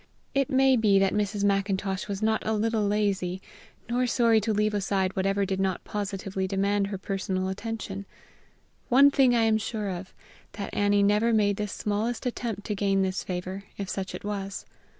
It 0.33 0.49
may 0.49 0.75
be 0.77 0.97
that 0.97 1.13
Mrs. 1.13 1.43
Macintosh 1.43 2.07
was 2.07 2.23
not 2.23 2.43
a 2.43 2.53
little 2.55 2.87
lazy, 2.87 3.39
nor 3.87 4.07
sorry 4.07 4.41
to 4.41 4.51
leave 4.51 4.73
aside 4.73 5.15
whatever 5.15 5.45
did 5.45 5.59
not 5.59 5.83
positively 5.83 6.47
demand 6.47 6.87
her 6.87 6.97
personal 6.97 7.49
attention; 7.49 8.07
one 8.89 9.11
thing 9.11 9.35
I 9.35 9.43
am 9.43 9.59
sure 9.59 9.89
of, 9.91 10.11
that 10.53 10.73
Annie 10.73 11.03
never 11.03 11.31
made 11.31 11.57
the 11.57 11.67
smallest 11.67 12.25
attempt 12.25 12.65
to 12.65 12.73
gain 12.75 13.03
this 13.03 13.23
favor, 13.23 13.65
if 13.77 13.89
such 13.91 14.15
it 14.15 14.23
was. 14.23 14.65